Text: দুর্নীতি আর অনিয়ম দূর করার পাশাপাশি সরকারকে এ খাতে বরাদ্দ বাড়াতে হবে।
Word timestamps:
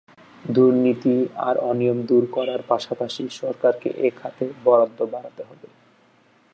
দুর্নীতি 0.49 1.15
আর 1.47 1.55
অনিয়ম 1.69 1.99
দূর 2.05 2.23
করার 2.31 2.61
পাশাপাশি 2.67 3.23
সরকারকে 3.39 3.89
এ 3.97 4.09
খাতে 4.19 4.45
বরাদ্দ 4.63 4.99
বাড়াতে 5.13 5.41
হবে। 5.43 5.67